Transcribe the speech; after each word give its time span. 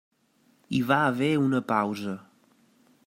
Hi 0.77 0.79
va 0.91 0.97
haver 1.09 1.29
una 1.43 1.61
pausa. 1.73 2.17